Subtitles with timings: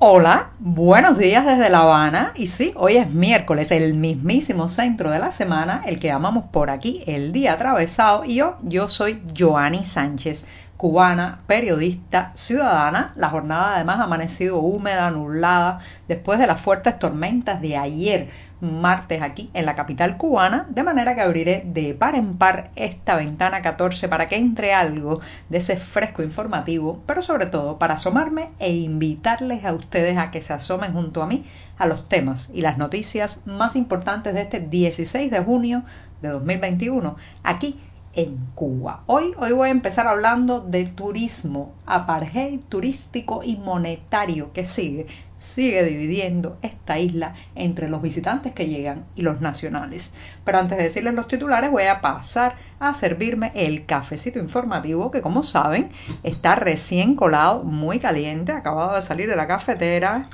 [0.00, 2.32] Hola, buenos días desde La Habana.
[2.36, 6.70] Y sí, hoy es miércoles, el mismísimo centro de la semana, el que llamamos por
[6.70, 8.24] aquí el día atravesado.
[8.24, 10.46] Y yo, yo soy Joanny Sánchez,
[10.78, 13.12] cubana, periodista, ciudadana.
[13.16, 18.28] La jornada además ha amanecido húmeda, nublada, después de las fuertes tormentas de ayer
[18.60, 23.16] martes aquí en la capital cubana, de manera que abriré de par en par esta
[23.16, 28.50] ventana 14 para que entre algo de ese fresco informativo, pero sobre todo para asomarme
[28.58, 31.44] e invitarles a ustedes a que se asomen junto a mí
[31.76, 35.84] a los temas y las noticias más importantes de este 16 de junio
[36.22, 37.78] de 2021, aquí
[38.18, 39.04] en Cuba.
[39.06, 45.06] Hoy, hoy voy a empezar hablando de turismo, apartheid turístico y monetario que sigue
[45.38, 50.12] sigue dividiendo esta isla entre los visitantes que llegan y los nacionales.
[50.44, 55.22] Pero antes de decirles los titulares voy a pasar a servirme el cafecito informativo que
[55.22, 55.90] como saben
[56.24, 60.24] está recién colado, muy caliente, acabado de salir de la cafetera.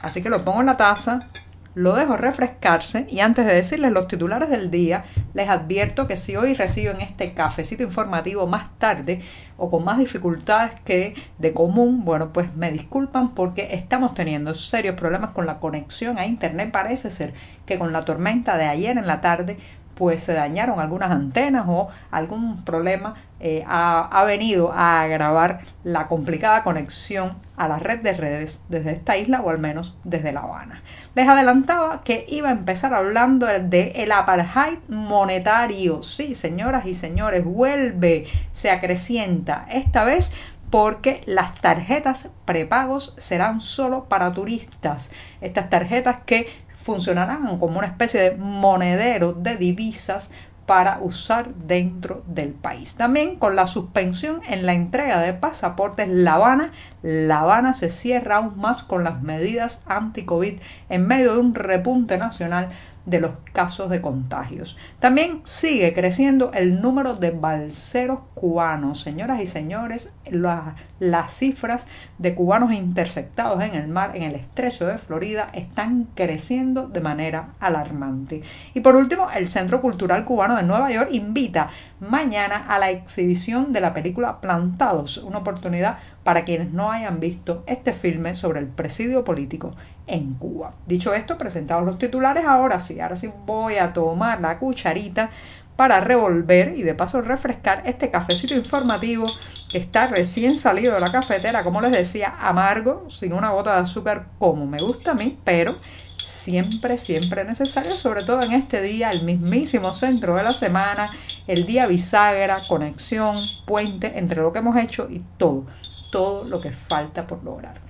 [0.00, 1.28] Así que lo pongo en la taza
[1.74, 5.04] lo dejo refrescarse y antes de decirles los titulares del día,
[5.34, 9.22] les advierto que si hoy reciben este cafecito informativo más tarde
[9.56, 14.96] o con más dificultades que de común, bueno, pues me disculpan porque estamos teniendo serios
[14.96, 16.72] problemas con la conexión a Internet.
[16.72, 17.34] Parece ser
[17.66, 19.58] que con la tormenta de ayer en la tarde
[20.00, 26.08] pues se dañaron algunas antenas o algún problema eh, ha, ha, venido a agravar la
[26.08, 30.40] complicada conexión a la red de redes desde esta isla o al menos desde La
[30.40, 30.82] Habana.
[31.14, 36.02] Les adelantaba que iba a empezar hablando de el apartheid monetario.
[36.02, 39.66] Sí, señoras y señores, vuelve, se acrecienta.
[39.68, 40.32] Esta vez
[40.70, 45.10] porque las tarjetas prepagos serán solo para turistas.
[45.42, 46.48] Estas tarjetas que
[46.82, 50.30] funcionarán como una especie de monedero de divisas
[50.70, 52.94] para usar dentro del país.
[52.94, 56.70] También con la suspensión en la entrega de pasaportes La Habana,
[57.02, 62.18] La Habana se cierra aún más con las medidas anti-COVID en medio de un repunte
[62.18, 62.68] nacional
[63.06, 64.78] de los casos de contagios.
[64.98, 69.00] También sigue creciendo el número de balseros cubanos.
[69.00, 71.86] Señoras y señores, las cifras
[72.18, 77.54] de cubanos interceptados en el mar, en el estrecho de Florida, están creciendo de manera
[77.60, 78.42] alarmante.
[78.74, 83.72] Y por último, el Centro Cultural Cubano de Nueva York invita mañana a la exhibición
[83.72, 85.98] de la película Plantados, una oportunidad
[86.30, 89.74] para quienes no hayan visto este filme sobre el presidio político
[90.06, 90.74] en Cuba.
[90.86, 95.30] Dicho esto, presentados los titulares, ahora sí, ahora sí voy a tomar la cucharita
[95.74, 99.26] para revolver y de paso refrescar este cafecito informativo
[99.72, 103.80] que está recién salido de la cafetera, como les decía, amargo, sin una gota de
[103.80, 105.78] azúcar como me gusta a mí, pero
[106.16, 111.10] siempre, siempre necesario, sobre todo en este día, el mismísimo centro de la semana,
[111.48, 113.36] el día bisagra, conexión,
[113.66, 115.66] puente entre lo que hemos hecho y todo,
[116.10, 117.80] todo lo que falta por lograr.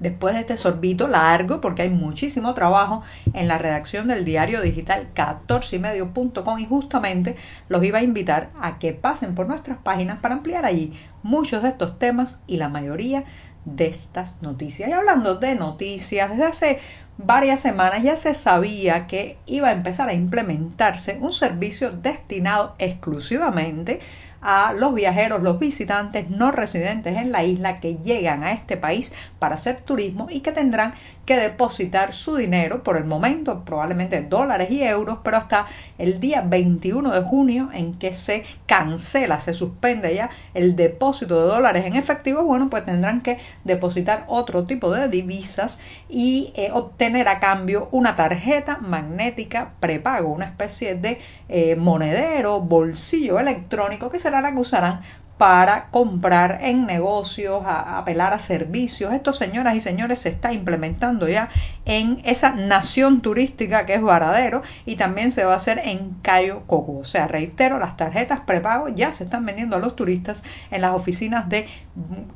[0.00, 3.02] Después de este sorbito largo, porque hay muchísimo trabajo
[3.34, 7.36] en la redacción del diario digital 14ymedio.com y justamente
[7.68, 11.68] los iba a invitar a que pasen por nuestras páginas para ampliar allí muchos de
[11.68, 13.24] estos temas y la mayoría
[13.66, 14.88] de estas noticias.
[14.88, 16.80] Y hablando de noticias, desde hace
[17.18, 24.00] varias semanas ya se sabía que iba a empezar a implementarse un servicio destinado exclusivamente
[24.40, 29.12] a los viajeros, los visitantes no residentes en la isla que llegan a este país
[29.38, 30.94] para hacer turismo y que tendrán
[31.30, 36.40] que depositar su dinero por el momento, probablemente dólares y euros, pero hasta el día
[36.40, 41.94] 21 de junio en que se cancela, se suspende ya el depósito de dólares en
[41.94, 47.88] efectivo, bueno, pues tendrán que depositar otro tipo de divisas y eh, obtener a cambio
[47.92, 54.58] una tarjeta magnética prepago, una especie de eh, monedero, bolsillo electrónico que será la que
[54.58, 55.02] usarán
[55.40, 59.14] para comprar en negocios, apelar a servicios.
[59.14, 61.48] Esto, señoras y señores, se está implementando ya
[61.86, 66.64] en esa nación turística que es Varadero y también se va a hacer en Cayo
[66.66, 66.98] Coco.
[66.98, 70.92] O sea, reitero, las tarjetas prepago ya se están vendiendo a los turistas en las
[70.92, 71.68] oficinas de,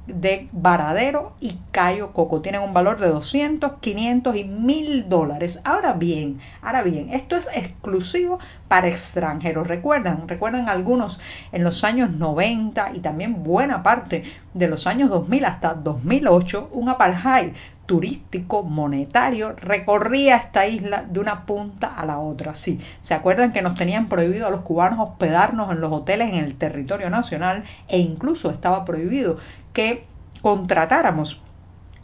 [0.07, 2.41] de Varadero y Cayo Coco.
[2.41, 5.61] Tienen un valor de 200, 500 y 1000 dólares.
[5.65, 9.67] Ahora bien, ahora bien, esto es exclusivo para extranjeros.
[9.67, 11.21] Recuerdan, recuerdan algunos
[11.53, 14.25] en los años 90 y también buena parte
[14.55, 17.53] de los años 2000 hasta 2008, un apartheid
[17.87, 22.55] turístico, monetario, recorría esta isla de una punta a la otra.
[22.55, 26.37] Sí, ¿se acuerdan que nos tenían prohibido a los cubanos hospedarnos en los hoteles en
[26.37, 29.39] el territorio nacional e incluso estaba prohibido
[29.73, 30.07] que
[30.41, 31.41] contratáramos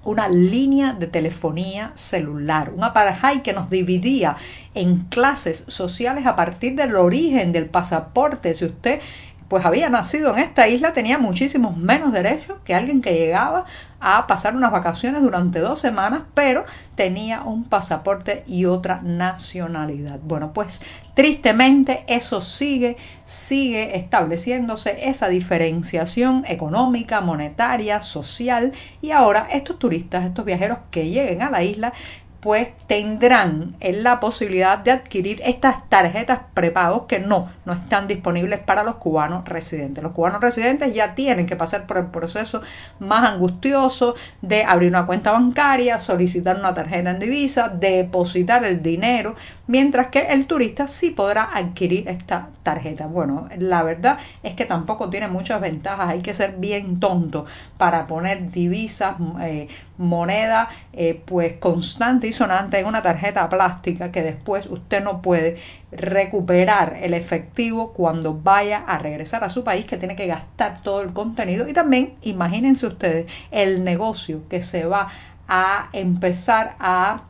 [0.03, 4.37] una línea de telefonía celular, un apartheid que nos dividía
[4.75, 8.55] en clases sociales a partir del origen del pasaporte.
[8.55, 9.01] Si usted
[9.51, 13.65] pues había nacido en esta isla tenía muchísimos menos derechos que alguien que llegaba
[13.99, 16.65] a pasar unas vacaciones durante dos semanas, pero
[16.95, 20.21] tenía un pasaporte y otra nacionalidad.
[20.23, 20.83] Bueno, pues
[21.15, 30.45] tristemente eso sigue, sigue estableciéndose esa diferenciación económica, monetaria, social y ahora estos turistas, estos
[30.45, 31.93] viajeros que lleguen a la isla
[32.41, 38.83] pues tendrán la posibilidad de adquirir estas tarjetas prepagos que no, no están disponibles para
[38.83, 40.03] los cubanos residentes.
[40.03, 42.63] Los cubanos residentes ya tienen que pasar por el proceso
[42.99, 49.35] más angustioso de abrir una cuenta bancaria, solicitar una tarjeta en divisa, depositar el dinero,
[49.67, 53.07] mientras que el turista sí podrá adquirir esta tarjeta.
[53.07, 57.45] Bueno, la verdad es que tampoco tiene muchas ventajas, hay que ser bien tonto
[57.77, 64.23] para poner divisas, eh, moneda eh, pues constante y sonante en una tarjeta plástica que
[64.23, 65.59] después usted no puede
[65.93, 71.03] recuperar el efectivo cuando vaya a regresar a su país que tiene que gastar todo
[71.03, 71.69] el contenido.
[71.69, 75.09] Y también imagínense ustedes el negocio que se va
[75.49, 77.25] a empezar a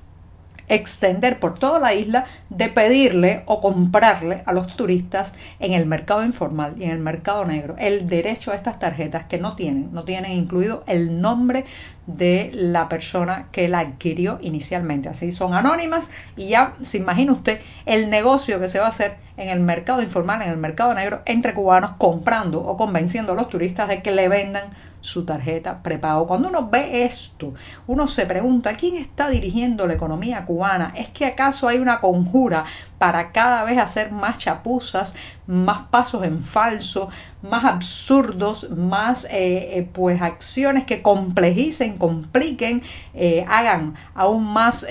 [0.71, 6.25] extender por toda la isla de pedirle o comprarle a los turistas en el mercado
[6.25, 10.05] informal y en el mercado negro el derecho a estas tarjetas que no tienen, no
[10.05, 11.65] tienen incluido el nombre
[12.07, 15.09] de la persona que la adquirió inicialmente.
[15.09, 19.17] Así son anónimas y ya se imagina usted el negocio que se va a hacer
[19.37, 23.49] en el mercado informal, en el mercado negro, entre cubanos comprando o convenciendo a los
[23.49, 24.71] turistas de que le vendan
[25.01, 26.27] su tarjeta prepago.
[26.27, 27.55] Cuando uno ve esto,
[27.87, 30.93] uno se pregunta, ¿quién está dirigiendo la economía cubana?
[30.97, 32.65] ¿Es que acaso hay una conjura
[32.99, 35.17] para cada vez hacer más chapuzas,
[35.47, 37.09] más pasos en falso,
[37.43, 42.83] más absurdos, más eh, eh, pues acciones que complejicen, compliquen,
[43.15, 44.87] eh, hagan aún más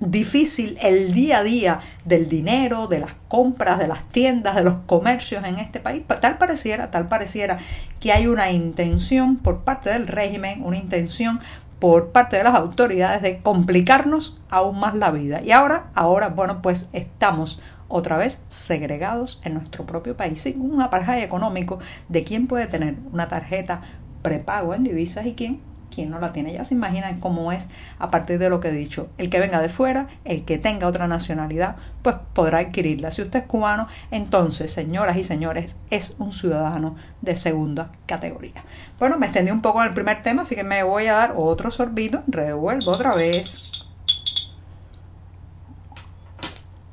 [0.00, 4.74] difícil el día a día del dinero, de las compras, de las tiendas, de los
[4.86, 6.02] comercios en este país.
[6.20, 7.58] Tal pareciera, tal pareciera
[8.00, 11.40] que hay una intención por parte del régimen, una intención
[11.78, 15.42] por parte de las autoridades de complicarnos aún más la vida.
[15.42, 20.82] Y ahora, ahora, bueno, pues estamos otra vez segregados en nuestro propio país, sin un
[20.82, 21.78] apartheid económico
[22.08, 23.82] de quién puede tener una tarjeta
[24.22, 25.60] prepago en divisas y quién
[25.98, 26.52] quien no la tiene.
[26.52, 27.68] Ya se imaginan cómo es
[27.98, 29.08] a partir de lo que he dicho.
[29.18, 33.10] El que venga de fuera, el que tenga otra nacionalidad, pues podrá adquirirla.
[33.10, 38.64] Si usted es cubano, entonces, señoras y señores, es un ciudadano de segunda categoría.
[39.00, 41.34] Bueno, me extendí un poco en el primer tema, así que me voy a dar
[41.36, 42.22] otro sorbito.
[42.28, 43.67] Revuelvo otra vez.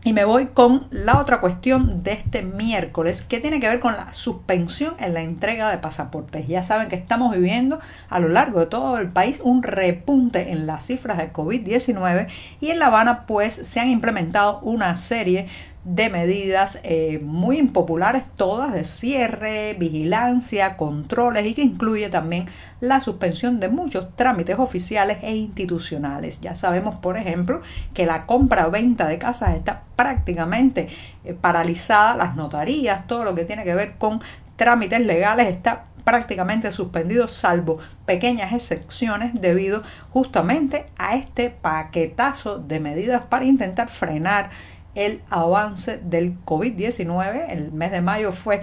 [0.05, 3.93] Y me voy con la otra cuestión de este miércoles que tiene que ver con
[3.93, 6.47] la suspensión en la entrega de pasaportes.
[6.47, 10.67] Ya saben que estamos viviendo a lo largo de todo el país un repunte en
[10.67, 12.27] las cifras de COVID-19
[12.61, 15.47] y en La Habana pues se han implementado una serie
[15.85, 22.47] de medidas eh, muy impopulares todas de cierre, vigilancia, controles y que incluye también
[22.81, 26.41] la suspensión de muchos trámites oficiales e institucionales.
[26.41, 27.61] Ya sabemos, por ejemplo,
[27.93, 30.89] que la compra-venta de casas está prácticamente
[31.23, 34.21] eh, paralizada, las notarías, todo lo que tiene que ver con
[34.55, 43.23] trámites legales está prácticamente suspendido salvo pequeñas excepciones debido justamente a este paquetazo de medidas
[43.25, 44.49] para intentar frenar
[44.95, 47.49] el avance del COVID-19.
[47.49, 48.61] El mes de mayo fue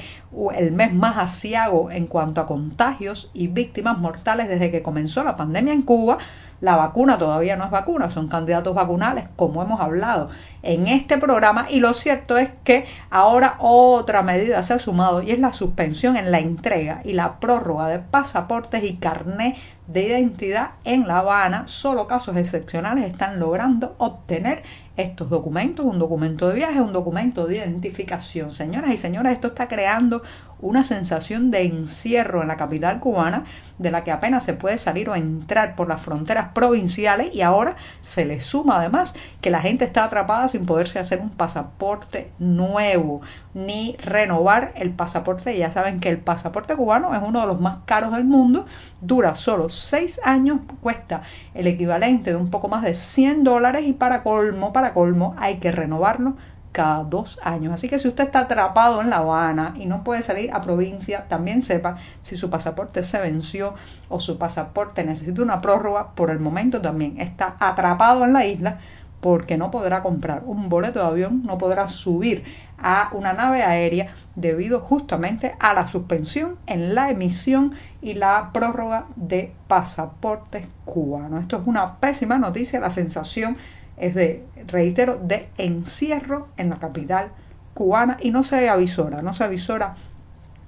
[0.54, 5.36] el mes más asiago en cuanto a contagios y víctimas mortales desde que comenzó la
[5.36, 6.18] pandemia en Cuba.
[6.62, 10.30] La vacuna todavía no es vacuna, son candidatos vacunales, como hemos hablado
[10.62, 11.66] en este programa.
[11.68, 16.16] Y lo cierto es que ahora otra medida se ha sumado y es la suspensión
[16.16, 19.56] en la entrega y la prórroga de pasaportes y carné
[19.88, 21.64] de identidad en La Habana.
[21.66, 24.62] Solo casos excepcionales están logrando obtener
[24.96, 28.52] estos documentos, un documento de viaje, un documento de identificación.
[28.52, 30.22] Señoras y señores, esto está creando
[30.62, 33.44] una sensación de encierro en la capital cubana,
[33.78, 37.76] de la que apenas se puede salir o entrar por las fronteras provinciales y ahora
[38.00, 43.22] se le suma además que la gente está atrapada sin poderse hacer un pasaporte nuevo
[43.54, 45.56] ni renovar el pasaporte.
[45.58, 48.66] Ya saben que el pasaporte cubano es uno de los más caros del mundo,
[49.00, 51.22] dura solo seis años, cuesta
[51.54, 55.58] el equivalente de un poco más de 100 dólares y para colmo, para colmo, hay
[55.58, 56.34] que renovarlo
[56.72, 57.72] cada dos años.
[57.72, 61.26] Así que si usted está atrapado en La Habana y no puede salir a provincia,
[61.28, 63.74] también sepa si su pasaporte se venció
[64.08, 66.08] o su pasaporte necesita una prórroga.
[66.14, 68.78] Por el momento también está atrapado en la isla
[69.20, 72.42] porque no podrá comprar un boleto de avión, no podrá subir
[72.76, 79.06] a una nave aérea debido justamente a la suspensión en la emisión y la prórroga
[79.14, 81.42] de pasaportes cubanos.
[81.42, 83.56] Esto es una pésima noticia, la sensación
[83.96, 87.28] es de, reitero, de encierro en la capital
[87.74, 89.96] cubana y no se avisora, no se avisora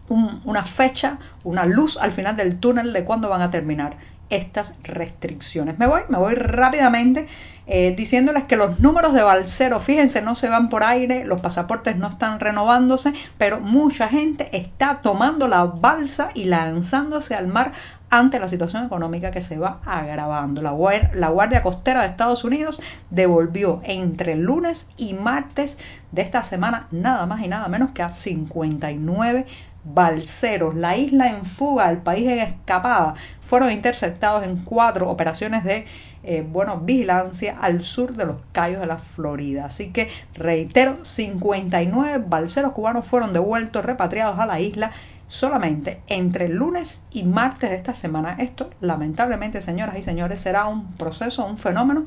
[0.09, 3.97] una fecha, una luz al final del túnel de cuándo van a terminar
[4.31, 5.79] estas restricciones.
[5.79, 7.27] Me voy, me voy rápidamente
[7.67, 11.97] eh, diciéndoles que los números de Balsero, fíjense, no se van por aire, los pasaportes
[11.97, 17.73] no están renovándose, pero mucha gente está tomando la balsa y lanzándose al mar
[18.19, 20.63] ante la situación económica que se va agravando.
[20.63, 22.81] La, Guardia Costera de Estados Unidos
[23.11, 25.79] devolvió entre lunes y martes
[26.13, 29.47] de esta semana nada más y nada menos que a 59
[29.85, 30.75] balseros.
[30.75, 35.87] La isla en fuga, el país en escapada, fueron interceptados en cuatro operaciones de
[36.27, 39.67] eh, bueno, vigilancia al sur de los Cayos de la Florida.
[39.67, 44.93] Así que reitero, 59 balseros cubanos fueron devueltos, repatriados a la isla
[45.29, 48.37] solamente entre el lunes y martes de esta semana.
[48.39, 52.05] Esto, lamentablemente, señoras y señores, será un proceso, un fenómeno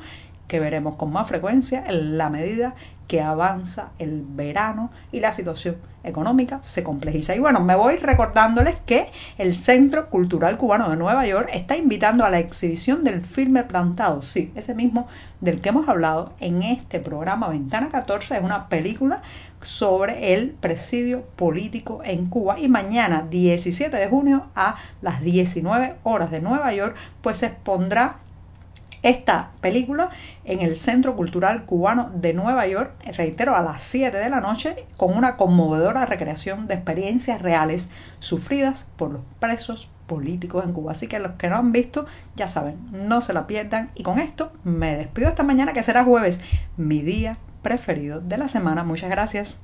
[0.48, 2.74] que veremos con más frecuencia en la medida
[3.06, 7.34] que avanza el verano y la situación económica se complejiza.
[7.34, 12.24] Y bueno, me voy recordándoles que el Centro Cultural Cubano de Nueva York está invitando
[12.24, 15.08] a la exhibición del filme Plantado, sí, ese mismo
[15.40, 19.22] del que hemos hablado en este programa Ventana 14, es una película
[19.62, 26.30] sobre el presidio político en Cuba y mañana 17 de junio a las 19 horas
[26.30, 28.18] de Nueva York pues se expondrá
[29.02, 30.10] esta película
[30.44, 34.86] en el Centro Cultural Cubano de Nueva York, reitero, a las 7 de la noche,
[34.96, 40.92] con una conmovedora recreación de experiencias reales sufridas por los presos políticos en Cuba.
[40.92, 43.90] Así que los que no han visto, ya saben, no se la pierdan.
[43.94, 46.40] Y con esto me despido esta mañana, que será jueves,
[46.76, 48.84] mi día preferido de la semana.
[48.84, 49.58] Muchas gracias.